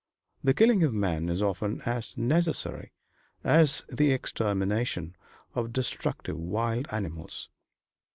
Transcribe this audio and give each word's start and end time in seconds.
The 0.43 0.55
killing 0.55 0.81
of 0.83 0.95
men 0.95 1.29
is 1.29 1.43
often 1.43 1.79
as 1.85 2.17
necessary 2.17 2.91
as 3.43 3.83
the 3.87 4.11
extermination 4.13 5.15
of 5.53 5.71
destructive 5.71 6.39
wild 6.39 6.87
animals. 6.91 7.51